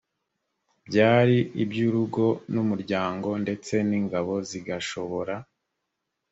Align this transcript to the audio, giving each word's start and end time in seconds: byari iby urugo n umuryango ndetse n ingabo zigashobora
byari 0.87 1.37
iby 1.63 1.79
urugo 1.87 2.25
n 2.53 2.55
umuryango 2.63 3.29
ndetse 3.43 3.73
n 3.87 3.91
ingabo 3.99 4.33
zigashobora 4.49 5.35